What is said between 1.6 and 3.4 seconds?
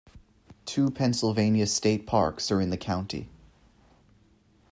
state parks are in the county.